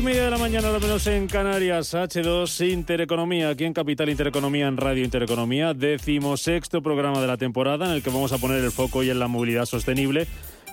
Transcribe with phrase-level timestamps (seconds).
[0.00, 4.66] Y media de la mañana, al menos en Canarias, H2 Intereconomía, aquí en Capital Intereconomía,
[4.66, 8.70] en Radio Intereconomía, decimosexto programa de la temporada en el que vamos a poner el
[8.70, 10.26] foco hoy en la movilidad sostenible.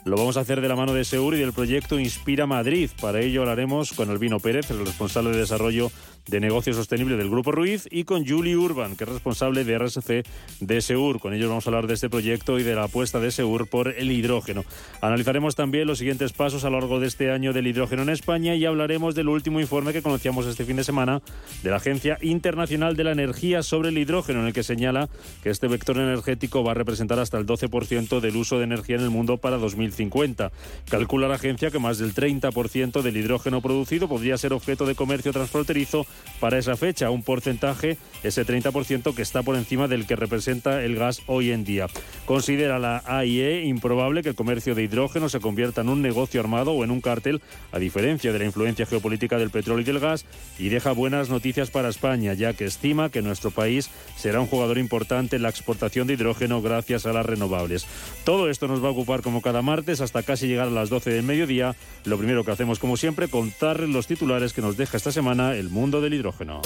[0.05, 2.89] Lo vamos a hacer de la mano de Seur y del proyecto Inspira Madrid.
[3.01, 5.91] Para ello hablaremos con Albino Pérez, el responsable de desarrollo
[6.27, 10.23] de negocio sostenible del Grupo Ruiz, y con Julie Urban, que es responsable de RSC
[10.59, 11.19] de Seur.
[11.19, 13.89] Con ellos vamos a hablar de este proyecto y de la apuesta de Seur por
[13.89, 14.63] el hidrógeno.
[15.01, 18.55] Analizaremos también los siguientes pasos a lo largo de este año del hidrógeno en España
[18.55, 21.21] y hablaremos del último informe que conocíamos este fin de semana
[21.63, 25.09] de la Agencia Internacional de la Energía sobre el hidrógeno, en el que señala
[25.43, 29.03] que este vector energético va a representar hasta el 12% del uso de energía en
[29.03, 29.97] el mundo para 2050.
[29.97, 30.51] 50.
[30.89, 35.33] Calcula la agencia que más del 30% del hidrógeno producido podría ser objeto de comercio
[35.33, 36.05] transfronterizo
[36.39, 40.95] para esa fecha, un porcentaje, ese 30% que está por encima del que representa el
[40.95, 41.87] gas hoy en día.
[42.25, 46.71] Considera la AIE improbable que el comercio de hidrógeno se convierta en un negocio armado
[46.71, 50.25] o en un cártel, a diferencia de la influencia geopolítica del petróleo y del gas,
[50.59, 54.77] y deja buenas noticias para España, ya que estima que nuestro país será un jugador
[54.77, 57.85] importante en la exportación de hidrógeno gracias a las renovables.
[58.23, 61.09] Todo esto nos va a ocupar como cada martes hasta casi llegar a las 12
[61.09, 61.75] del mediodía.
[62.05, 65.69] Lo primero que hacemos, como siempre, contar los titulares que nos deja esta semana el
[65.69, 66.61] mundo hidrógeno.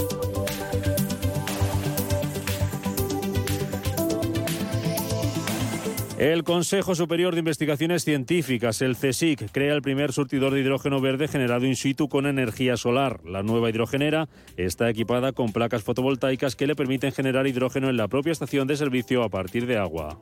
[6.22, 11.28] El Consejo Superior de Investigaciones Científicas, el CSIC, crea el primer surtidor de hidrógeno verde
[11.28, 13.22] generado in situ con energía solar.
[13.26, 18.08] La nueva hidrogenera está equipada con placas fotovoltaicas que le permiten generar hidrógeno en la
[18.08, 20.20] propia estación de servicio a partir de agua.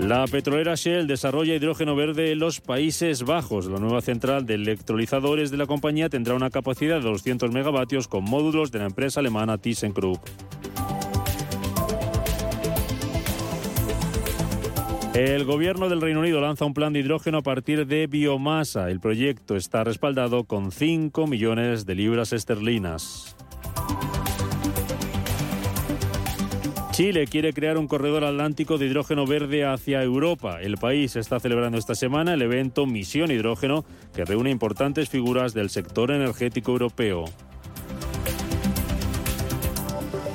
[0.00, 3.66] La petrolera Shell desarrolla hidrógeno verde en los Países Bajos.
[3.66, 8.24] La nueva central de electrolizadores de la compañía tendrá una capacidad de 200 megavatios con
[8.24, 10.18] módulos de la empresa alemana ThyssenKrupp.
[15.14, 18.90] El gobierno del Reino Unido lanza un plan de hidrógeno a partir de biomasa.
[18.90, 23.36] El proyecto está respaldado con 5 millones de libras esterlinas.
[27.00, 30.60] Chile quiere crear un corredor atlántico de hidrógeno verde hacia Europa.
[30.60, 35.70] El país está celebrando esta semana el evento Misión Hidrógeno, que reúne importantes figuras del
[35.70, 37.24] sector energético europeo.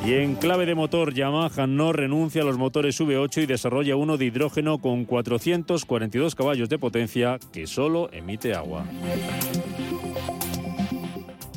[0.04, 4.18] Y en clave de motor, Yamaha no renuncia a los motores V8 y desarrolla uno
[4.18, 8.88] de hidrógeno con 442 caballos de potencia que solo emite agua.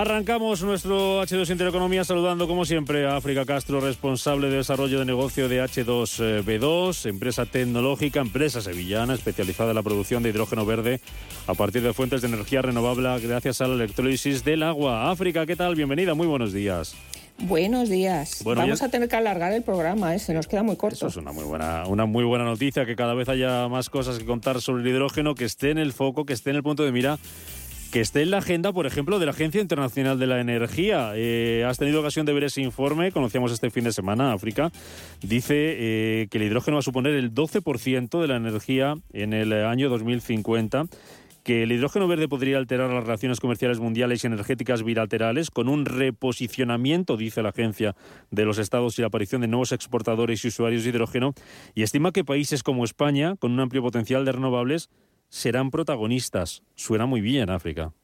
[0.00, 5.46] Arrancamos nuestro H2 Intereconomía saludando como siempre a África Castro, responsable de desarrollo de negocio
[5.46, 11.02] de H2B2, empresa tecnológica, empresa sevillana especializada en la producción de hidrógeno verde
[11.46, 15.10] a partir de fuentes de energía renovable gracias a la electrólisis del agua.
[15.10, 15.74] África, ¿qué tal?
[15.74, 16.94] Bienvenida, muy buenos días.
[17.40, 18.42] Buenos días.
[18.42, 20.18] Vamos a tener que alargar el programa, ¿eh?
[20.18, 20.96] se nos queda muy corto.
[20.96, 24.18] Eso es una muy buena, una muy buena noticia, que cada vez haya más cosas
[24.18, 26.84] que contar sobre el hidrógeno, que esté en el foco, que esté en el punto
[26.84, 27.18] de mira
[27.90, 31.12] que esté en la agenda, por ejemplo, de la Agencia Internacional de la Energía.
[31.14, 34.70] Eh, has tenido ocasión de ver ese informe, conocíamos este fin de semana, África.
[35.22, 39.52] Dice eh, que el hidrógeno va a suponer el 12% de la energía en el
[39.52, 40.86] año 2050
[41.42, 45.86] que el hidrógeno verde podría alterar las relaciones comerciales mundiales y energéticas bilaterales con un
[45.86, 47.96] reposicionamiento, dice la agencia,
[48.30, 51.32] de los estados y la aparición de nuevos exportadores y usuarios de hidrógeno,
[51.74, 54.90] y estima que países como España, con un amplio potencial de renovables,
[55.30, 56.62] serán protagonistas.
[56.74, 57.94] Suena muy bien, África.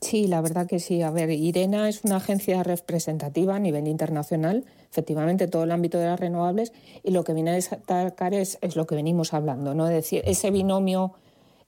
[0.00, 1.02] Sí, la verdad que sí.
[1.02, 6.06] A ver, IRENA es una agencia representativa a nivel internacional, efectivamente, todo el ámbito de
[6.06, 6.72] las renovables,
[7.02, 9.88] y lo que viene a destacar es, lo que venimos hablando, ¿no?
[9.88, 11.14] Es decir, ese binomio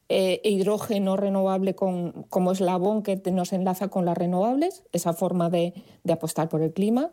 [0.08, 5.72] eh, hidrógeno renovable con, como eslabón que nos enlaza con las renovables, esa forma de,
[6.08, 7.10] apostar por el clima,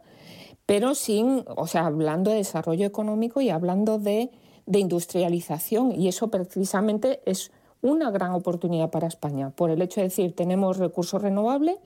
[0.68, 4.30] pero sin, o sea, hablando de desarrollo económico y hablando de
[4.68, 7.52] industrialización, y eso precisamente es
[7.82, 11.78] una gran oportunidad para España, por el hecho de decir, tenemos recursos renovables,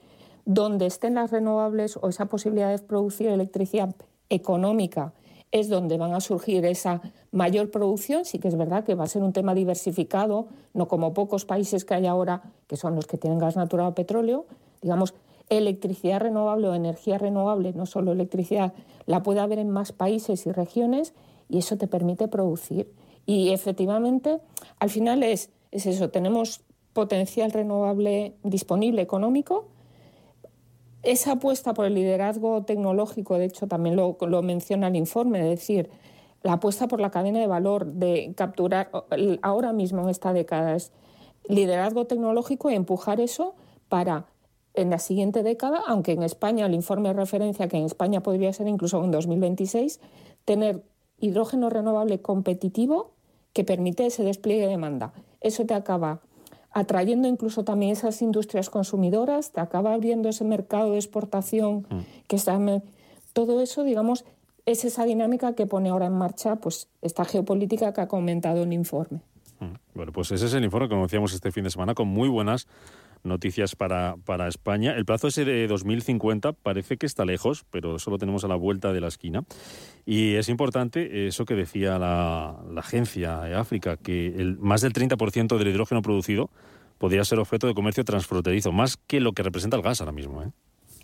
[0.44, 3.94] donde estén las renovables o esa posibilidad de producir electricidad
[4.28, 5.12] económica
[5.52, 8.24] es donde van a surgir esa mayor producción.
[8.24, 11.84] Sí que es verdad que va a ser un tema diversificado, no como pocos países
[11.84, 14.46] que hay ahora, que son los que tienen gas natural o petróleo.
[14.80, 15.14] Digamos,
[15.50, 18.72] electricidad renovable o energía renovable, no solo electricidad,
[19.04, 21.12] la puede haber en más países y regiones
[21.50, 22.90] y eso te permite producir.
[23.26, 24.40] Y efectivamente,
[24.78, 26.60] al final es es eso, tenemos
[26.92, 29.68] potencial renovable disponible económico.
[31.02, 35.90] Esa apuesta por el liderazgo tecnológico, de hecho, también lo, menciona el informe, es decir,
[36.42, 38.90] la apuesta por la cadena de valor, de capturar
[39.40, 40.92] ahora mismo en esta década, es
[41.48, 43.54] liderazgo tecnológico y empujar eso
[43.88, 44.26] para
[44.74, 48.52] en la siguiente década, aunque en España el informe de referencia que en España podría
[48.52, 50.00] ser incluso en 2026,
[50.44, 50.82] tener
[51.18, 53.12] hidrógeno renovable competitivo
[53.52, 56.20] que permite ese despliegue de demanda eso te acaba
[56.72, 62.00] atrayendo incluso también esas industrias consumidoras, te acaba abriendo ese mercado de exportación mm.
[62.26, 62.58] que está...
[63.32, 64.24] Todo eso, digamos,
[64.66, 68.72] es esa dinámica que pone ahora en marcha pues esta geopolítica que ha comentado el
[68.72, 69.20] informe.
[69.60, 69.74] Mm.
[69.94, 72.66] Bueno, pues ese es el informe que conocíamos este fin de semana con muy buenas
[73.24, 74.94] noticias para, para España.
[74.96, 78.92] El plazo ese de 2050 parece que está lejos, pero solo tenemos a la vuelta
[78.92, 79.44] de la esquina.
[80.04, 85.58] Y es importante eso que decía la, agencia de África, que el, más del 30%
[85.58, 86.50] del hidrógeno producido
[86.98, 90.42] podría ser objeto de comercio transfronterizo, más que lo que representa el gas ahora mismo.
[90.42, 90.50] ¿eh?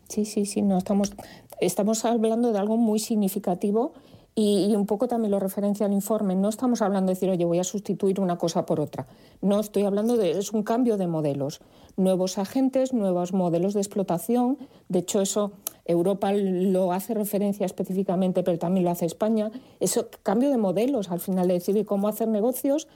[0.09, 1.13] Sí, sí, sí, no estamos,
[1.61, 3.93] estamos hablando de algo muy significativo
[4.41, 6.37] y, un poco también lo referencia al informe.
[6.37, 9.05] No estamos hablando de decir, oye, voy a sustituir una cosa por otra.
[9.41, 11.61] No, estoy hablando de, es un cambio de modelos.
[11.97, 14.57] Nuevos agentes, nuevos modelos de explotación.
[14.89, 15.51] De hecho, eso
[15.85, 19.51] Europa lo hace referencia específicamente, pero también lo hace España.
[19.81, 22.87] Eso, cambio de modelos, al final, de decidir cómo hacer negocios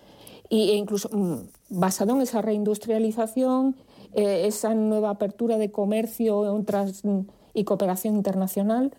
[0.48, 3.74] e incluso mm, basado en esa reindustrialización,
[4.14, 6.62] eh, esa nueva apertura de comercio
[7.02, 7.20] mm,
[7.52, 8.94] y cooperación internacional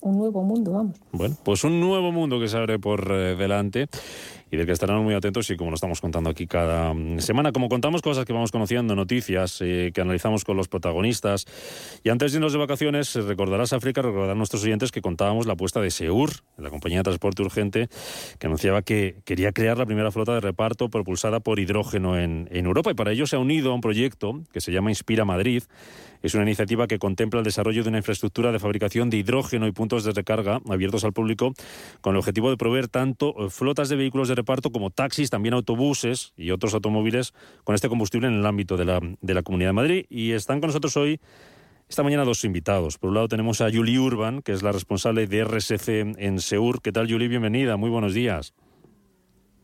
[0.00, 0.96] un nuevo mundo, vamos.
[1.12, 3.88] Bueno, pues un nuevo mundo que se abre por eh, delante
[4.50, 7.52] y del que estarán muy atentos y como lo estamos contando aquí cada mm, semana,
[7.52, 11.46] como contamos cosas que vamos conociendo, noticias eh, que analizamos con los protagonistas.
[12.02, 15.54] Y antes de irnos de vacaciones, recordarás África, recordar a nuestros oyentes que contábamos la
[15.54, 17.88] apuesta de Seur, la compañía de transporte urgente,
[18.38, 22.66] que anunciaba que quería crear la primera flota de reparto propulsada por hidrógeno en, en
[22.66, 22.90] Europa.
[22.90, 25.62] Y para ello se ha unido a un proyecto que se llama Inspira Madrid,
[26.22, 29.72] es una iniciativa que contempla el desarrollo de una infraestructura de fabricación de hidrógeno y
[29.72, 31.54] puntos de recarga abiertos al público
[32.00, 35.54] con el objetivo de proveer tanto eh, flotas de vehículos de reparto como taxis, también
[35.54, 39.70] autobuses y otros automóviles con este combustible en el ámbito de la, de la Comunidad
[39.70, 40.06] de Madrid.
[40.08, 41.20] Y están con nosotros hoy
[41.88, 42.98] esta mañana dos invitados.
[42.98, 46.80] Por un lado tenemos a Julie Urban, que es la responsable de RSC en Seur.
[46.82, 47.28] ¿Qué tal, Julie?
[47.28, 47.76] Bienvenida.
[47.76, 48.54] Muy buenos días.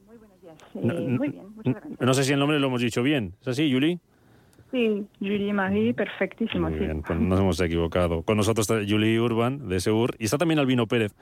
[0.07, 1.19] Muy buenos días.
[1.19, 2.01] muy bien, muchas gracias.
[2.01, 3.35] No sé si el nombre lo hemos dicho bien.
[3.41, 4.01] ¿Es así, Julie?
[4.75, 6.69] Sí, Julie Marie, perfectísimo.
[6.69, 8.23] Muy bien, pues nos hemos equivocado.
[8.23, 11.15] Con nosotros está Julie Urban, de Seur, y está también Albino Pérez,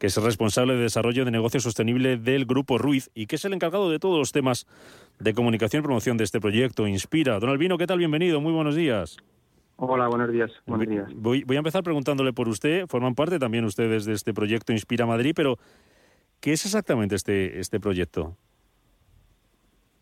[0.00, 3.44] que es el responsable de desarrollo de negocio sostenible del Grupo Ruiz y que es
[3.44, 4.66] el encargado de todos los temas
[5.20, 7.38] de comunicación y promoción de este proyecto, Inspira.
[7.38, 7.98] Don Albino, ¿qué tal?
[7.98, 9.18] Bienvenido, muy buenos días.
[9.76, 10.50] Hola, buenos días.
[10.66, 11.06] Buenos días.
[11.14, 12.88] Voy, voy a empezar preguntándole por usted.
[12.88, 15.58] Forman parte también ustedes de este proyecto Inspira Madrid, pero
[16.40, 18.36] ¿qué es exactamente este, este proyecto?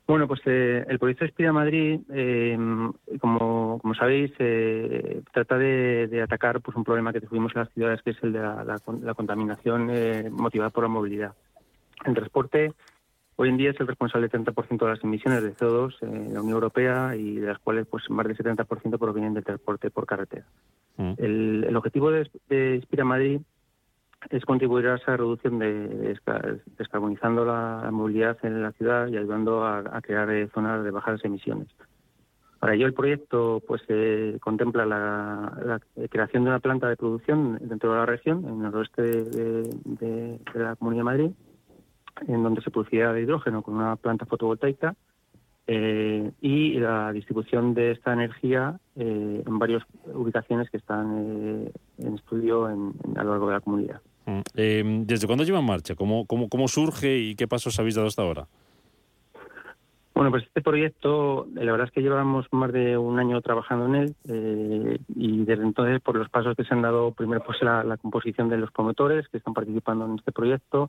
[0.07, 2.59] Bueno, pues eh, el proyecto Espira Madrid, eh,
[3.21, 8.03] como, como sabéis, eh, trata de, atacar pues un problema que tuvimos en las ciudades,
[8.03, 9.91] que es el de la, contaminación
[10.31, 11.33] motivada por la movilidad.
[12.05, 12.75] El transporte
[13.37, 16.41] hoy en día es el responsable del 30% de las emisiones de CO2 en la
[16.43, 20.45] Unión Europea y de las cuales pues más del 70% provienen del transporte por carretera.
[20.99, 21.15] Mm.
[21.17, 23.41] El, objetivo de, de Inspira Madrid
[24.31, 26.19] es contribuir a esa reducción de,
[26.79, 31.69] descarbonizando la movilidad en la ciudad y ayudando a, crear eh, zonas de bajas emisiones.
[32.59, 37.93] Para ello el proyecto pues eh, contempla la, creación de una planta de producción dentro
[37.93, 41.31] de la región, en el noroeste de, la Comunidad de Madrid,
[42.27, 44.95] en donde se producirá hidrógeno con una planta fotovoltaica
[45.67, 53.25] eh, y la distribución de esta energía en varias ubicaciones que están en estudio a
[53.25, 54.01] lo largo de la comunidad.
[54.27, 54.41] Mm.
[54.55, 55.95] Em, ¿Desde cuándo lleva en marcha?
[55.95, 58.47] ¿Cómo, cómo, ¿Cómo surge y qué pasos habéis dado hasta ahora?
[60.15, 63.95] Bueno, pues este proyecto, la verdad es que llevamos más de un año trabajando en
[63.97, 67.97] él eh, y desde entonces, por los pasos que se han dado, primero pues la,
[67.97, 70.89] composición de los promotores que están participando en este proyecto,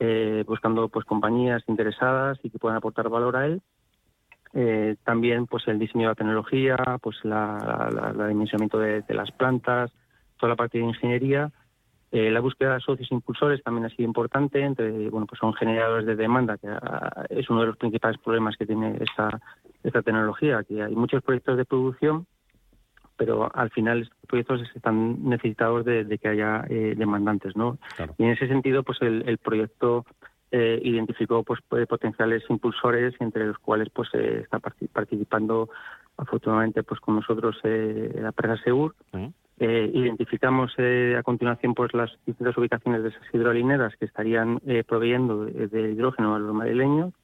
[0.00, 3.60] eh, buscando pues compañías interesadas y que puedan aportar valor a él.
[4.54, 9.30] Eh, también pues el diseño de la tecnología, pues la, la, dimensionamiento de, de, las
[9.32, 9.92] plantas,
[10.38, 11.52] toda la parte de ingeniería
[12.12, 16.06] eh, la búsqueda de socios impulsores también ha sido importante, entre, bueno, pues son generadores
[16.06, 19.40] de demanda, que ah, es uno de los principales problemas que tiene esta,
[19.82, 22.26] esta tecnología, que hay muchos proyectos de producción,
[23.16, 27.78] pero al final estos proyectos están necesitados de, que haya eh, demandantes, ¿no?
[28.18, 30.04] Y en ese sentido, pues el, proyecto
[30.52, 35.70] eh, identificó pues potenciales impulsores, entre los cuales pues está participando
[36.18, 38.94] afortunadamente pues con nosotros la empresa Segur,
[39.58, 44.84] eh, identificamos eh, a continuación pues las distintas ubicaciones de esas hidrolineras que estarían eh,
[44.86, 47.14] proveyendo de, hidrógeno a los madrileños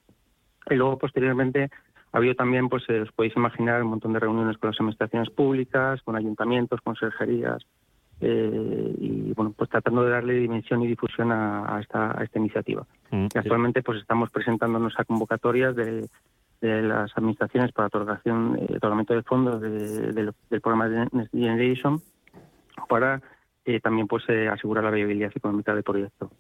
[0.70, 1.68] y luego posteriormente
[2.10, 6.00] ha habido también, pues os podéis imaginar, un montón de reuniones con las administraciones públicas,
[6.02, 7.66] con ayuntamientos, consejerías,
[8.20, 12.86] y bueno, pues tratando de darle dimensión y difusión a, esta, esta, iniciativa.
[13.10, 16.06] Mm, y actualmente pues estamos presentándonos a convocatorias de,
[16.60, 22.00] las administraciones para otorgación, otorgamiento de fondos del programa de Next Generation
[22.88, 23.20] para
[23.64, 26.32] eh, también pues eh, asegurar la viabilidad económica del proyecto.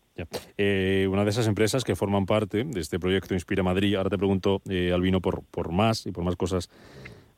[0.58, 4.18] Eh, una de esas empresas que forman parte de este proyecto Inspira Madrid, ahora te
[4.18, 4.60] pregunto,
[4.92, 6.68] Albino, por, por más y por más cosas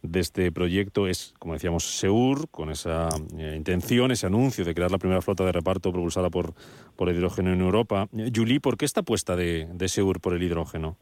[0.02, 3.08] de este proyecto es, como decíamos, Seur, con esa
[3.54, 6.54] intención, ese anuncio de crear la primera flota de reparto propulsada por,
[6.96, 8.08] por hidrógeno en Europa.
[8.34, 10.96] Julie, ¿por qué esta apuesta de, de Seur por el hidrógeno?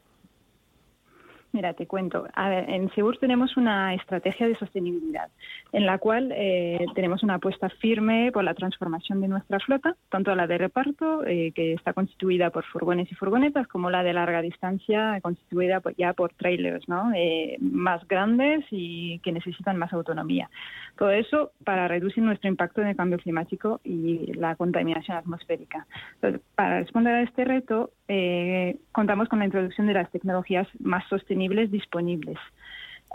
[1.53, 2.25] Mira, te cuento.
[2.35, 5.29] En Segur tenemos una estrategia de sostenibilidad
[5.71, 10.33] en la cual eh, tenemos una apuesta firme por la transformación de nuestra flota, tanto
[10.33, 14.41] la de reparto, eh, que está constituida por furgones y furgonetas, como la de larga
[14.41, 17.11] distancia, constituida ya por trailers ¿no?
[17.15, 20.49] Eh, más grandes y que necesitan más autonomía.
[20.97, 25.85] Todo eso para reducir nuestro impacto en el cambio climático y la contaminación atmosférica.
[26.55, 27.91] para responder a este reto,
[28.91, 32.37] contamos con la introducción de las tecnologías más sostenibles disponibles.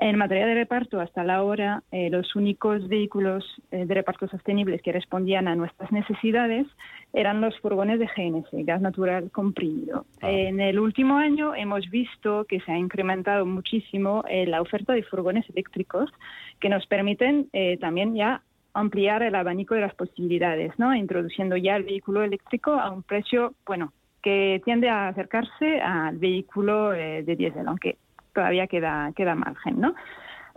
[0.00, 4.80] En materia de reparto, hasta la hora, eh, los únicos vehículos eh, de reparto sostenibles
[4.80, 6.68] que respondían a nuestras necesidades
[7.12, 10.06] eran los furgones de GNC, gas natural comprimido.
[10.22, 10.30] Ah.
[10.30, 15.02] En el último año hemos visto que se ha incrementado muchísimo eh, la oferta de
[15.02, 16.12] furgones eléctricos
[16.60, 17.48] que nos permiten
[17.80, 18.42] también ya
[18.74, 20.94] ampliar el abanico de las posibilidades, ¿no?
[20.94, 26.90] introduciendo ya el vehículo eléctrico a un precio, bueno, que tiende a acercarse al vehículo
[26.90, 27.98] de diésel, aunque
[28.34, 29.94] todavía queda, queda margen, ¿no?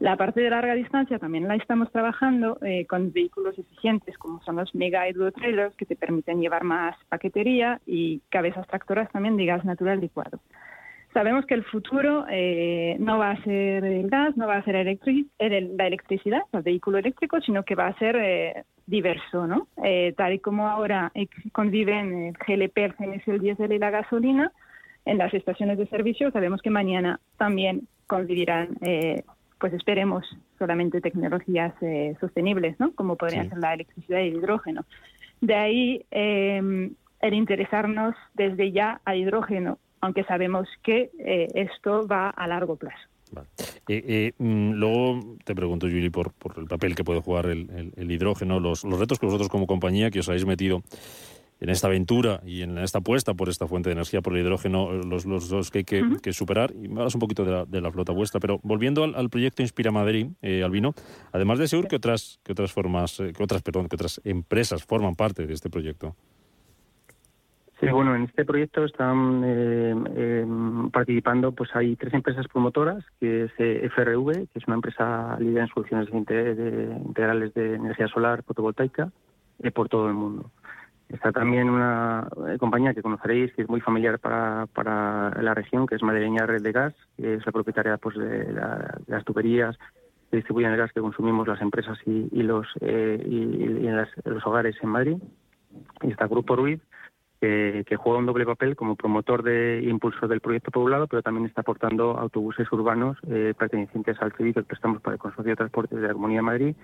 [0.01, 4.55] La parte de larga distancia también la estamos trabajando eh, con vehículos eficientes como son
[4.55, 5.03] los mega
[5.35, 10.39] trailers que te permiten llevar más paquetería y cabezas tractoras también de gas natural licuado.
[11.13, 14.75] Sabemos que el futuro eh, no va a ser el gas, no va a ser
[14.75, 19.67] la electricidad, el vehículo eléctrico, sino que va a ser eh, diverso, ¿no?
[20.15, 21.11] tal y como ahora
[21.51, 24.51] conviven el GLP, el GNC, el diésel y la gasolina,
[25.05, 26.31] en las estaciones de servicio.
[26.31, 29.23] Sabemos que mañana también convivirán, eh,
[29.59, 30.25] pues esperemos,
[30.57, 32.93] solamente tecnologías eh, sostenibles, ¿no?
[32.93, 34.85] Como podrían ser la electricidad y el hidrógeno.
[35.39, 42.29] De ahí em, el interesarnos desde ya al hidrógeno, aunque sabemos que eh, esto va
[42.29, 43.07] a largo plazo.
[43.87, 48.59] Mm, luego te pregunto, Julie, por, por, el papel que puede jugar el, el, hidrógeno,
[48.59, 50.83] los, los, retos que vosotros como compañía que os habéis metido
[51.61, 54.91] en esta aventura y en esta apuesta por esta fuente de energía, por el hidrógeno,
[54.91, 56.73] los, los dos que hay que, superar.
[56.75, 60.27] Y me hablas un poquito de la, flota vuestra, pero volviendo al, proyecto Inspira Madrid,
[60.41, 60.93] eh, Albino,
[61.31, 64.83] además de Seur, ¿qué otras, qué otras formas, eh, qué otras, perdón, qué otras empresas
[64.83, 66.15] forman parte de este proyecto?
[67.81, 73.51] Bueno, en este proyecto están eh, em, participando, pues hay tres empresas promotoras, que es
[73.57, 79.11] eh, FRV, que es una empresa líder en soluciones integrales de energía solar fotovoltaica
[79.73, 80.51] por todo el mundo.
[81.11, 85.85] Está también una eh, compañía que conoceréis, que es muy familiar para, para la región,
[85.85, 88.53] que es Madrileña Red de Gas, que es la propietaria pues, de,
[89.07, 89.77] las tuberías
[90.29, 94.77] que distribuyen el gas que consumimos las empresas y, los, eh, y, en los hogares
[94.81, 95.17] en Madrid.
[96.01, 96.79] Y está Grupo Ruiz,
[97.41, 101.61] que, juega un doble papel como promotor de impulso del proyecto poblado, pero también está
[101.61, 106.07] aportando autobuses urbanos eh, pertenecientes al CIVI que prestamos para el Consorcio de Transportes de
[106.07, 106.75] la Comunidad de Madrid,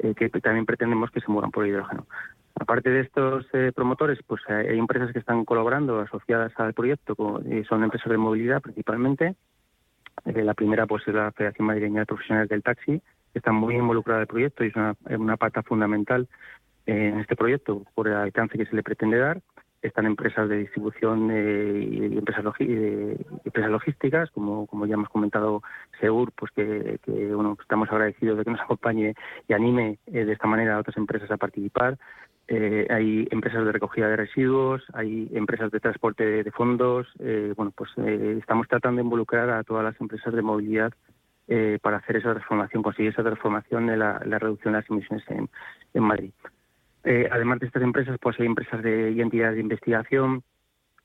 [0.00, 2.06] eh, que también pretendemos que se muevan por hidrógeno.
[2.54, 7.16] Aparte de estos eh, promotores, pues hay empresas que están colaborando asociadas al proyecto,
[7.68, 9.34] son empresas de movilidad principalmente.
[10.26, 13.00] La primera pues es la Federación Madrileña de Profesionales del Taxi,
[13.32, 16.28] que está muy involucrada en el proyecto y es una, pata fundamental
[16.86, 19.40] en este proyecto por el alcance que se le pretende dar.
[19.86, 25.62] Están empresas de distribución eh, y empresas, empresas logísticas, como, ya hemos comentado,
[26.00, 26.98] Seur, pues que,
[27.34, 29.14] bueno, estamos agradecidos de que nos acompañe
[29.46, 31.98] y anime de esta manera a otras empresas a participar.
[32.48, 37.06] hay empresas de recogida de residuos, hay empresas de transporte de, fondos.
[37.56, 40.92] bueno, pues estamos tratando de involucrar a todas las empresas de movilidad
[41.82, 46.32] para hacer esa transformación, conseguir esa transformación de la, reducción de las emisiones en Madrid.
[47.04, 50.42] Eh, además de estas empresas, pues hay empresas de, y entidades de investigación,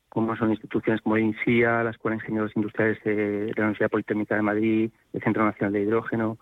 [0.08, 4.36] como son instituciones como el INSIA, la Escuela de Ingenieros Industriales de, la Universidad Politécnica
[4.36, 6.38] de Madrid, el Centro Nacional de Hidrógeno.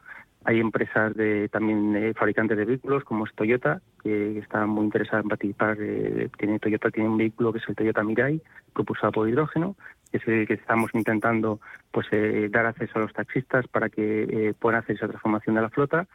[0.45, 5.23] Hay empresas de también eh, fabricantes de vehículos, como es Toyota, que está muy interesada
[5.23, 5.77] en participar.
[5.81, 8.39] Eh, tiene, Toyota tiene un vehículo que es el Toyota Mirai,
[8.73, 9.75] propulsado por hidrógeno,
[10.11, 11.59] que es el que estamos intentando
[11.91, 12.05] pues
[12.51, 16.07] dar acceso a los taxistas para que puedan hacer esa transformación de la flota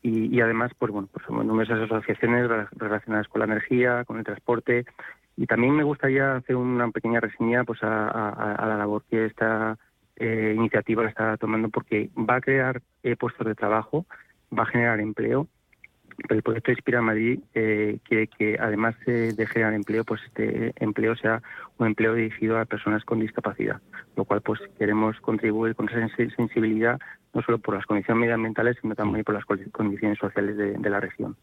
[0.00, 4.84] y, además, pues bueno, pues somos numerosas asociaciones relacionadas con la energía, con el transporte
[5.36, 9.76] y también me gustaría hacer una pequeña reseña pues a, la labor que esta
[10.16, 14.06] eh, iniciativa está tomando porque va a crear eh, puestos de trabajo,
[14.56, 15.46] va a generar empleo
[16.28, 21.42] el proyecto Inspira Madrid eh, quiere que además de generar empleo, pues este empleo sea
[21.78, 23.80] un empleo dirigido a personas con discapacidad,
[24.16, 26.98] lo cual pues queremos contribuir con esa sensibilidad
[27.34, 31.36] no solo por las condiciones medioambientales, sino también por las condiciones sociales de, la región.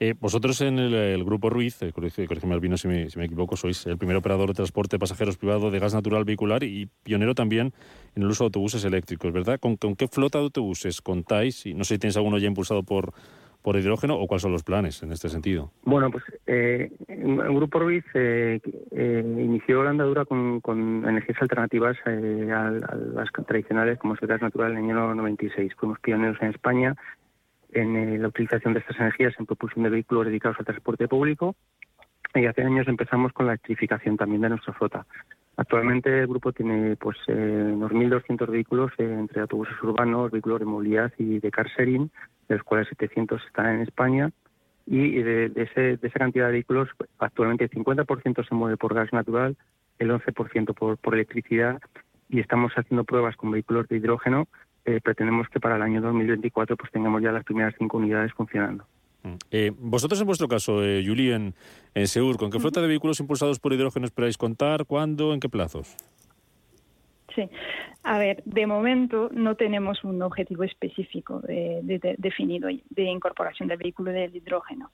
[0.00, 3.86] Eh, vosotros en el, Grupo Ruiz, el Colegio Albino si me, si me equivoco, sois
[3.86, 7.72] el primer operador de transporte de pasajeros privado de gas natural vehicular y pionero también
[8.16, 9.60] en el uso de autobuses eléctricos, ¿verdad?
[9.60, 11.64] ¿Con, con qué flota de autobuses contáis?
[11.66, 13.14] Y no sé si tenéis alguno ya impulsado por
[13.62, 15.70] por hidrógeno o cuáles son los planes en este sentido?
[15.84, 20.60] Bueno, pues eh, el Grupo Ruiz eh, eh, inició la andadura con,
[21.06, 25.72] energías alternativas a, las tradicionales como es el gas natural en el año 96.
[25.76, 26.94] Fuimos pioneros en España
[27.72, 31.54] en la utilización de estas energías en propulsión de vehículos dedicados al transporte público
[32.34, 35.06] y hace años empezamos con la electrificación también de nuestra flota.
[35.56, 41.40] Actualmente el grupo tiene pues unos 1.200 vehículos entre autobuses urbanos, vehículos de movilidad y
[41.40, 42.10] de car sharing
[42.52, 44.30] de los cuales 700 están en España.
[44.86, 49.12] Y de, ese, de esa cantidad de vehículos, actualmente el 50% se mueve por gas
[49.12, 49.56] natural,
[49.98, 51.80] el 11% por, por electricidad,
[52.28, 54.48] y estamos haciendo pruebas con vehículos de hidrógeno.
[54.84, 58.84] Eh, pretendemos que para el año 2024 pues tengamos ya las primeras cinco unidades funcionando.
[59.22, 59.34] Mm.
[59.52, 61.54] Eh, vosotros, en vuestro caso, eh, Juli, en,
[61.94, 64.84] en Seur, ¿con qué flota de vehículos impulsados por hidrógeno esperáis contar?
[64.86, 65.32] ¿Cuándo?
[65.32, 65.96] ¿En qué plazos?
[67.34, 67.48] Sí,
[68.02, 74.34] a ver, de momento no tenemos un objetivo específico definido de incorporación del vehículo del
[74.34, 74.90] hidrógeno.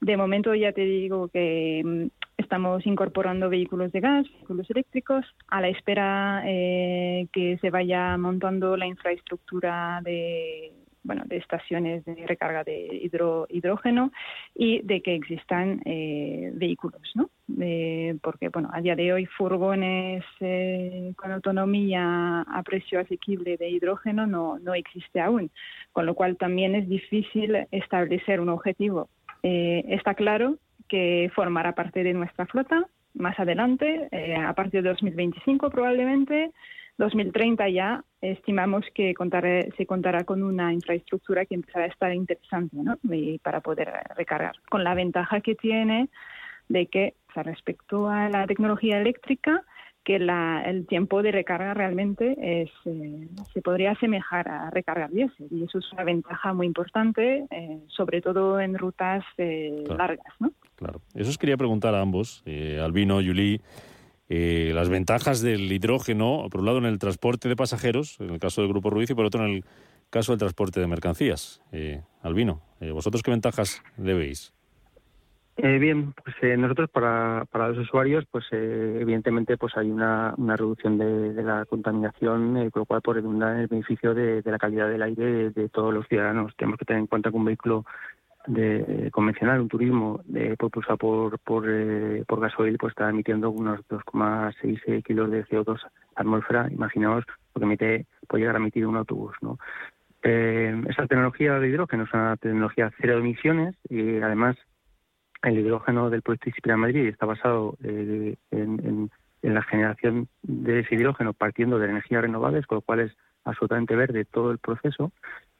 [0.00, 5.60] De momento ya te digo que mm, estamos incorporando vehículos de gas, vehículos eléctricos, a
[5.60, 10.72] la espera eh, que se vaya montando la infraestructura de
[11.04, 13.08] bueno, de estaciones de recarga de
[13.50, 14.12] hidrógeno
[14.54, 17.30] y de que existan eh, vehículos, ¿no?
[18.22, 24.26] porque, bueno, a día de hoy furgones eh, con autonomía a precio asequible de hidrógeno
[24.26, 25.50] no, no existe aún,
[25.92, 29.08] con lo cual también es difícil establecer un objetivo.
[29.42, 30.56] Eh, está claro
[30.88, 36.50] que formará parte de nuestra flota más adelante, a partir de 2025 probablemente,
[36.98, 39.14] 2030 ya estimamos que
[39.76, 42.98] se contará con una infraestructura que empezará a estar interesante ¿no?
[43.42, 46.08] para poder recargar, con la ventaja que tiene
[46.68, 49.64] de que respecto a la tecnología eléctrica,
[50.04, 55.62] que el tiempo de recarga realmente es, eh, se podría asemejar a recargar diésel y
[55.62, 60.34] eso es una ventaja muy importante, eh, sobre todo en rutas eh, largas.
[60.40, 60.50] ¿no?
[60.74, 61.00] Claro.
[61.14, 62.42] Eso os quería preguntar a ambos,
[62.80, 63.60] Albino, Yuli.
[64.28, 68.38] Eh, las ventajas del hidrógeno, por un lado en el transporte de pasajeros, en el
[68.38, 69.64] caso del Grupo Ruiz, y por otro en el
[70.10, 71.62] caso del transporte de mercancías.
[71.72, 74.52] Eh, Albino, eh, ¿vosotros qué ventajas le veis?
[75.54, 81.40] bien, pues nosotros para, para los usuarios, pues evidentemente pues hay una, una reducción de,
[81.42, 85.24] la contaminación, con lo cual por redundar en el beneficio de, la calidad del aire
[85.24, 86.56] de, de, todos los ciudadanos.
[86.56, 87.84] Tenemos que tener en cuenta que un vehículo
[88.46, 93.80] de convencional, un turismo de, propulsado por, por, eh, por gasoil, pues está emitiendo unos
[93.88, 95.78] 2,6 eh, kilos de CO2
[96.16, 96.68] atmósfera.
[96.70, 97.24] Imaginaos
[97.54, 99.58] lo que emite, puede llegar a emitir un autobús, ¿no?
[100.22, 104.56] Eh, esa tecnología de hidrógeno es una tecnología cero emisiones y además
[105.42, 109.10] el hidrógeno del proyecto Inspira Madrid está basado en, en,
[109.42, 113.12] la generación de ese hidrógeno partiendo de energías renovables, con lo cual es
[113.44, 115.10] absolutamente verde todo el proceso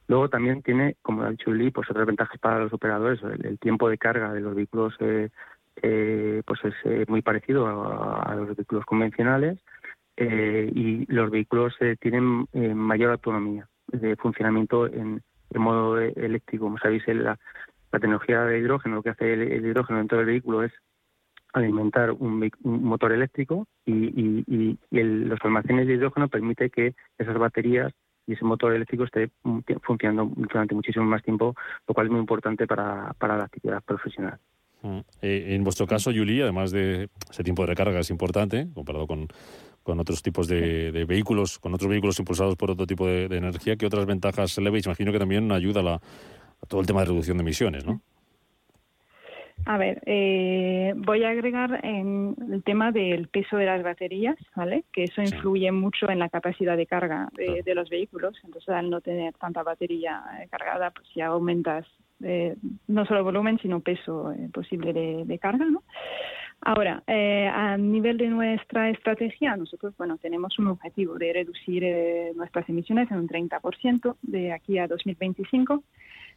[0.09, 3.21] Luego también tiene, como ha dicho Uli, pues otras ventajas para los operadores.
[3.23, 5.31] El, tiempo de carga de los vehículos eh,
[5.77, 9.59] eh, pues es eh, muy parecido a, los vehículos convencionales
[10.17, 15.23] y los vehículos tienen mayor autonomía de funcionamiento en,
[15.55, 16.65] modo eléctrico.
[16.65, 17.39] Como sabéis, la,
[17.91, 20.73] tecnología de hidrógeno, lo que hace el, hidrógeno dentro del vehículo es
[21.53, 27.93] alimentar un, motor eléctrico y, los almacenes de hidrógeno permite que esas baterías
[28.27, 29.31] y ese motor eléctrico esté
[29.83, 31.55] funcionando durante muchísimo más tiempo,
[31.87, 34.39] lo cual es muy importante para, la actividad profesional.
[34.83, 34.99] Mm.
[35.21, 39.29] Eh, en vuestro caso, Yuli, además de ese tiempo de recarga es importante, comparado con,
[39.83, 43.87] con otros tipos de, vehículos, con otros vehículos impulsados por otro tipo de, energía, ¿qué
[43.87, 44.87] otras ventajas le veis?
[44.87, 48.01] Imagino que también ayuda a, a todo el tema de reducción de emisiones, ¿no?
[49.65, 54.85] A ver, eh, voy a agregar en el tema del peso de las baterías, ¿vale?
[54.93, 58.37] Que eso influye mucho en la capacidad de carga de, los vehículos.
[58.45, 61.87] Entonces, al no tener tanta batería eh, cargada, pues ya aumentas
[62.25, 62.57] eh,
[62.89, 65.83] no solo volumen, sino peso posible de, carga, ¿no?
[66.65, 71.85] Ahora, a nivel de nuestra estrategia, nosotros, bueno, tenemos un objetivo de reducir
[72.37, 75.83] nuestras emisiones en un 30% de aquí a 2025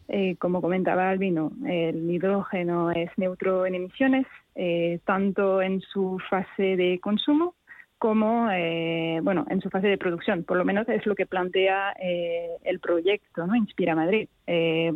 [0.08, 6.76] eh, como comentaba Albino, el hidrógeno es neutro en emisiones, eh, tanto en su fase
[6.76, 7.56] de consumo
[7.98, 10.44] como eh, bueno en su fase de producción.
[10.44, 13.56] Por lo menos es lo que plantea el proyecto, ¿no?
[13.56, 14.28] Inspira Madrid,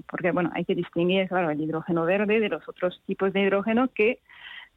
[0.07, 3.87] porque bueno hay que distinguir claro el hidrógeno verde de los otros tipos de hidrógeno
[3.87, 4.19] que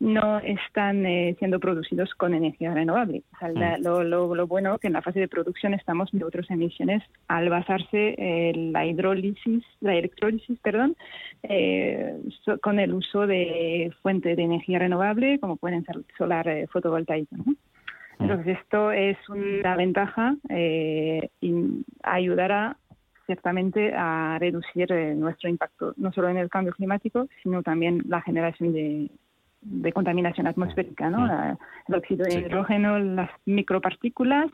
[0.03, 3.23] no están eh, siendo producidos con energía renovable.
[3.41, 3.83] Mm.
[3.83, 8.73] lo, lo, bueno que en la fase de producción estamos neutros emisiones al basarse en
[8.73, 10.97] la hidrólisis, la electrólisis, perdón,
[11.45, 12.21] eh,
[12.61, 17.37] con el uso de fuentes de energía renovable como pueden ser solar eh, fotovoltaico.
[17.37, 17.55] Mm.
[18.19, 22.77] Entonces esto es una ventaja y ayudará
[23.27, 28.73] ciertamente a reducir nuestro impacto no solo en el cambio climático, sino también la generación
[28.73, 29.11] de
[29.63, 31.27] de contaminación atmosférica, ¿no?
[31.89, 34.51] el óxido de hidrógeno, las micropartículas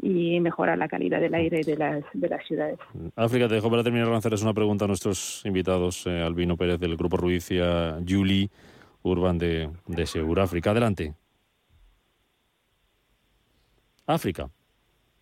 [0.00, 2.78] y mejora la calidad del aire de las, de las ciudades.
[3.16, 6.96] África, te dejo para terminar lanzarles una pregunta a nuestros invitados, eh, Albino Pérez del
[6.96, 8.48] Grupo Ruicia, Julie
[9.02, 10.70] Urban de, de Seguráfrica.
[10.70, 11.14] Adelante.
[14.06, 14.48] África.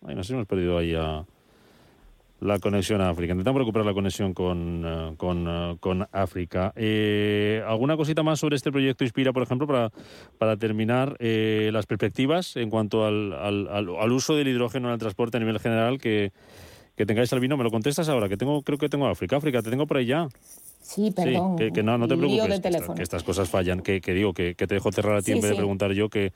[0.05, 1.25] Ay, nos hemos perdido ahí a,
[2.39, 3.31] la conexión a África.
[3.31, 6.71] Intentamos recuperar la conexión con, eh, con, eh, con África.
[6.75, 9.91] Eh, ¿Alguna cosita más sobre este proyecto Inspira, por ejemplo, para,
[10.37, 15.37] para terminar las perspectivas en cuanto al, al, al, uso del hidrógeno en el transporte
[15.37, 16.31] a nivel general que,
[16.95, 17.57] que tengáis, Albino?
[17.57, 18.29] ¿Me lo contestas ahora?
[18.29, 19.37] Que tengo, creo que tengo África.
[19.37, 20.27] África, te tengo por ahí ya.
[20.87, 21.57] Sí, perdón.
[21.57, 22.61] que, no, no te preocupes.
[22.95, 23.81] Que, estas cosas fallan.
[23.81, 26.31] Que, digo, que, te dejo cerrar a ti en vez de preguntar yo que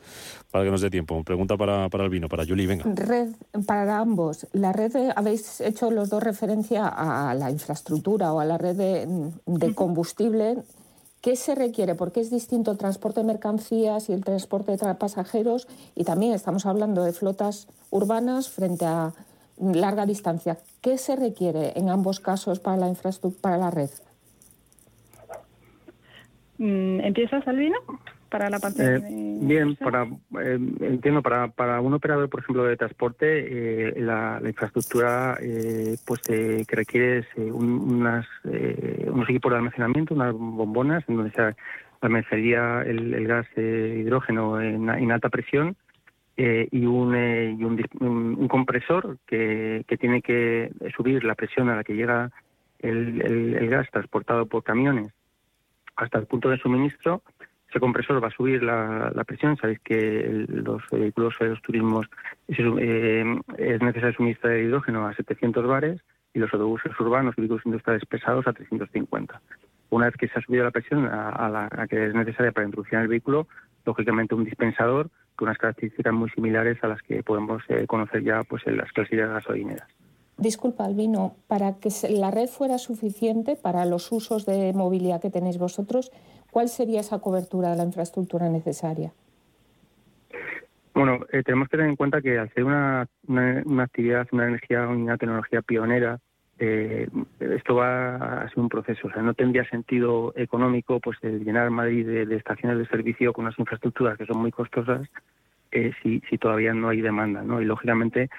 [0.51, 1.23] para que nos dé tiempo.
[1.23, 2.83] Pregunta para, para el vino, para Julie, venga.
[2.83, 3.29] Red
[3.65, 4.47] para ambos.
[4.51, 9.73] La red, habéis hecho los dos referencia a la infraestructura o a la red de,
[9.73, 10.57] combustible.
[11.21, 11.95] ¿Qué se requiere?
[11.95, 15.69] Porque es distinto el transporte de mercancías y el transporte de pasajeros.
[15.95, 19.13] Y también estamos hablando de flotas urbanas frente a
[19.61, 20.57] larga distancia.
[20.81, 23.89] ¿Qué se requiere en ambos casos para la infraestructura, para la red?
[26.61, 27.79] Mm, ¿Empiezas, Albino?
[28.29, 30.03] Para la parte eh, Bien, para,
[30.39, 35.39] eh, entiendo, para, para un operador, por ejemplo, de transporte, eh, la, infraestructura
[36.05, 41.55] pues que requiere unas, unos equipos de almacenamiento, unas bombonas, en donde se
[41.99, 45.75] almacenaría el, gas hidrógeno en, alta presión,
[46.37, 51.95] y, un, y un, compresor que, que, tiene que subir la presión a la que
[51.95, 52.29] llega
[52.79, 55.11] el gas transportado por camiones
[56.01, 57.21] hasta el punto de suministro.
[57.69, 59.55] Ese compresor va a subir la, presión.
[59.55, 62.07] Sabéis que los vehículos de los turismos
[62.49, 63.23] eh,
[63.57, 66.01] es necesario suministrar hidrógeno a 700 bares
[66.33, 69.41] y los autobuses urbanos y vehículos industriales pesados a 350.
[69.89, 72.99] Una vez que se ha subido la presión a, la que es necesaria para introducir
[72.99, 73.47] el vehículo,
[73.85, 78.43] lógicamente un dispensador con unas características muy similares a las que podemos eh, conocer ya
[78.43, 79.87] pues en las clases gasolineras.
[80.41, 85.59] Disculpa, Albino, para que la red fuera suficiente para los usos de movilidad que tenéis
[85.59, 86.11] vosotros,
[86.49, 89.13] ¿cuál sería esa cobertura de la infraestructura necesaria?
[90.95, 93.07] Bueno, eh, tenemos que tener en cuenta que al ser una,
[93.83, 96.17] actividad, una energía, una tecnología pionera,
[96.57, 97.07] eh,
[97.39, 99.09] esto va a ser un proceso.
[99.09, 103.59] O sea, no tendría sentido económico pues llenar Madrid de, estaciones de servicio con unas
[103.59, 105.07] infraestructuras que son muy costosas
[105.71, 107.61] eh, si, si todavía no hay demanda, ¿no?
[107.61, 108.31] Y lógicamente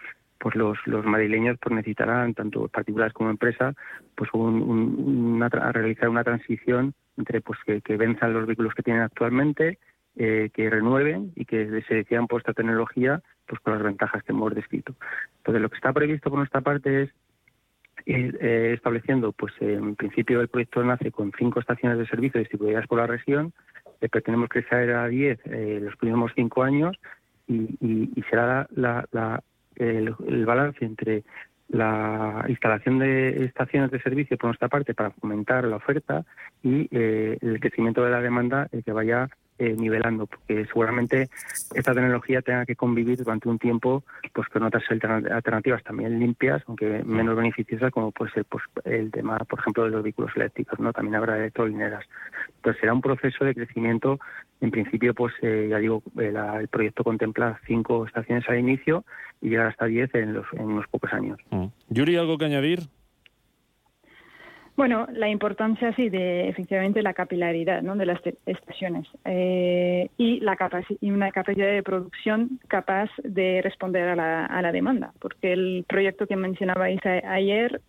[0.42, 3.76] pues los, los madrileños pues necesitarán, tanto particulares como empresas,
[4.16, 9.78] pues una, realizar una transición entre pues que, venzan los vehículos que tienen actualmente,
[10.16, 14.32] eh, que renueven y que se decidan por esta tecnología pues con las ventajas que
[14.32, 14.96] hemos descrito.
[15.38, 17.10] Entonces lo que está previsto por nuestra parte es
[18.06, 22.98] eh, estableciendo, pues en principio el proyecto nace con cinco estaciones de servicio distribuidas por
[22.98, 23.52] la región,
[24.00, 26.96] eh, pretendemos crecer a diez eh, los próximos cinco años
[27.46, 29.06] y, y, será la,
[29.76, 31.24] el, balance entre
[31.68, 36.24] la instalación de estaciones de servicio por nuestra parte para fomentar la oferta
[36.62, 41.28] y eh, el crecimiento de la demanda el que vaya eh, nivelando, porque seguramente
[41.74, 47.02] esta tecnología tenga que convivir durante un tiempo pues con otras alternativas también limpias, aunque
[47.04, 50.92] menos beneficiosas, como puede ser pues, el tema, por ejemplo, de los vehículos eléctricos, ¿no?
[50.92, 52.04] También habrá electrolineras.
[52.56, 54.18] Entonces será un proceso de crecimiento.
[54.60, 59.04] En principio, pues eh, ya digo, el, proyecto contempla cinco estaciones al inicio
[59.40, 61.38] y llegar hasta diez en, los, en unos pocos años.
[61.88, 62.80] Yuri, ¿algo que añadir?
[64.74, 67.94] Bueno, la importancia sí de efectivamente la capilaridad ¿no?
[67.94, 70.56] de las estaciones eh, y la
[71.00, 75.84] y una capacidad de producción capaz de responder a la, a la demanda, porque el
[75.86, 77.82] proyecto que mencionabais ayer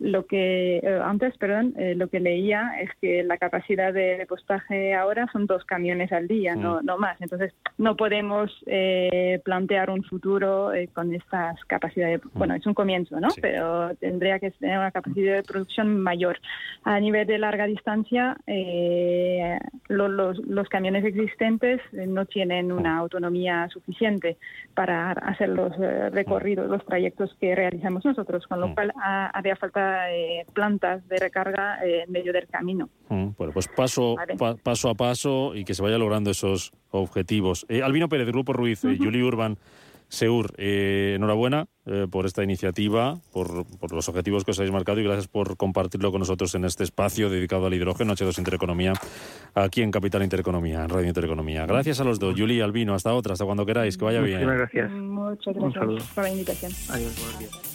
[0.00, 4.94] lo que eh, antes, perdón, eh, lo que leía es que la capacidad de repostaje
[4.94, 6.86] ahora son dos camiones al día, no, mm.
[6.86, 7.20] no más.
[7.20, 12.24] Entonces, no podemos eh, plantear un futuro con estas capacidades.
[12.24, 12.38] Mm.
[12.38, 13.28] Bueno, es un comienzo, ¿no?
[13.42, 16.38] Pero tendría que tener una capacidad de producción mayor.
[16.84, 18.38] A nivel de larga distancia,
[19.88, 22.98] los, los, camiones existentes no tienen una mm.
[23.00, 24.38] autonomía suficiente
[24.74, 30.44] para hacer los recorridos, los trayectos que realizamos nosotros, con lo cual haría falta eh,
[30.52, 32.88] plantas de recarga eh, en medio del camino.
[33.08, 34.16] Mm, bueno, pues paso,
[34.62, 37.66] paso a paso y que se vaya logrando esos objetivos.
[37.68, 39.58] Eh, Albino Pérez, Grupo Ruiz, Juli Urban.
[40.12, 41.68] Seur, enhorabuena
[42.10, 46.10] por esta iniciativa, por, por, los objetivos que os habéis marcado y gracias por compartirlo
[46.10, 48.92] con nosotros en este espacio dedicado al hidrógeno, H2 Intereconomía,
[49.54, 51.64] aquí en Capital Intereconomía, en Radio Intereconomía.
[51.64, 54.40] Gracias a los dos, Juli y Albino, hasta otra, hasta cuando queráis, que vaya bien.
[54.40, 54.90] Muchas gracias.
[54.90, 56.72] Muchas gracias por la invitación.
[56.88, 57.69] Adiós, buenos días.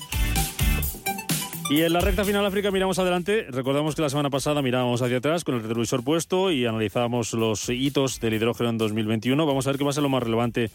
[1.68, 3.48] Y en la recta final África miramos adelante.
[3.50, 7.70] Recordamos que la semana pasada mirábamos hacia atrás con el retrovisor puesto y analizábamos los
[7.70, 9.46] hitos del hidrógeno en 2021.
[9.48, 10.70] Vamos a ver qué va a ser lo más relevante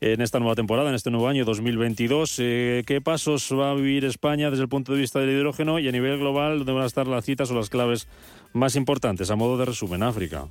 [0.00, 2.36] en esta nueva temporada, en este nuevo año 2022.
[2.38, 5.88] Eh, ¿Qué pasos va a vivir España desde el punto de vista del hidrógeno y
[5.88, 8.06] a nivel global dónde van a estar las citas o las claves
[8.52, 9.32] más importantes?
[9.32, 10.46] A modo de resumen, África.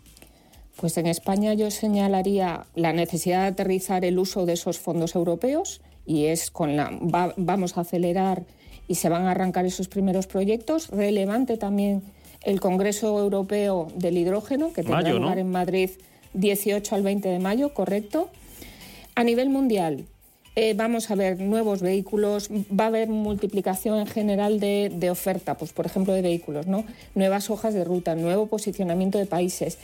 [0.76, 5.80] Pues en España yo señalaría la necesidad de aterrizar el uso de esos fondos europeos
[6.06, 6.92] y es con la
[7.38, 8.44] vamos a acelerar
[8.90, 10.90] y se van a arrancar esos primeros proyectos.
[10.90, 12.02] Relevante también
[12.44, 15.92] el Congreso Europeo del Hidrógeno, que tendrá lugar en Madrid
[16.34, 18.30] 18 al 20 de mayo, correcto.
[19.14, 20.06] A nivel mundial,
[20.56, 25.56] eh, vamos a ver nuevos vehículos, va a haber multiplicación en general de, de, oferta,
[25.56, 26.84] pues por ejemplo de vehículos, ¿no?
[27.14, 29.78] Nuevas hojas de ruta, nuevo posicionamiento de países.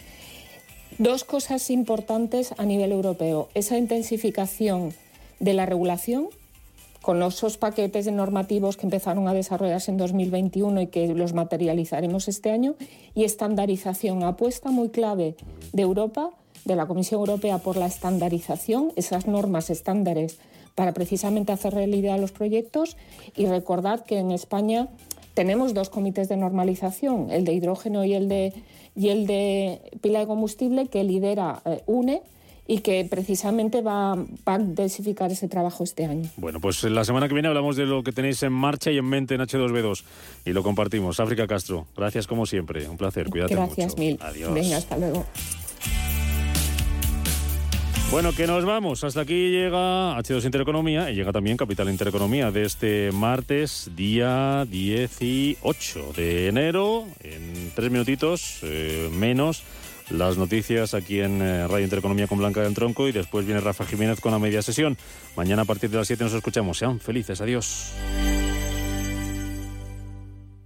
[0.97, 4.93] Dos cosas importantes a nivel europeo, esa intensificación
[5.39, 6.29] de la regulación
[7.05, 12.27] con esos paquetes de normativos que empezaron a desarrollarse en 2021 y que los materializaremos
[12.27, 12.73] este año,
[13.13, 15.35] y estandarización, apuesta muy clave
[15.71, 16.31] de Europa,
[16.65, 20.39] de la Comisión Europea por la estandarización, esas normas estándares
[20.73, 22.97] para precisamente hacer realidad los proyectos.
[23.35, 24.87] Y recordad que en España
[25.35, 28.51] tenemos dos comités de normalización, el de hidrógeno y el de,
[28.95, 32.23] y el de pila de combustible que lidera eh, UNE
[32.67, 36.29] y que precisamente va, a intensificar ese trabajo este año.
[36.37, 39.05] Bueno, pues la semana que viene hablamos de lo que tenéis en marcha y en
[39.05, 40.03] mente en H2B2
[40.45, 41.19] y lo compartimos.
[41.19, 44.17] África Castro, gracias como siempre, un placer, cuídate gracias mil.
[44.21, 44.53] Adiós.
[44.53, 45.25] Venga, hasta luego.
[48.11, 49.03] Bueno, que nos vamos.
[49.03, 56.13] Hasta aquí llega H2 Intereconomía y llega también Capital Intereconomía de este martes, día 18
[56.15, 59.63] de enero, en tres minutitos eh, menos
[60.09, 63.85] las noticias aquí en eh, Radio Intereconomía con Blanca del Tronco y después viene Rafa
[63.85, 64.97] Jiménez con la media sesión.
[65.35, 66.77] Mañana a partir de las 7 nos escuchamos.
[66.77, 67.41] Sean felices.
[67.41, 67.93] Adiós.